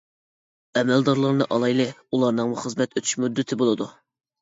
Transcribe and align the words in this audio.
ئەمەلدارلارنى 0.81 1.47
ئالايلى: 1.57 1.87
ئۇلارنىڭمۇ 2.09 2.61
خىزمەت 2.65 3.01
ئۆتەش 3.01 3.17
مۇددىتى 3.25 3.63
بولىدۇ. 3.65 3.95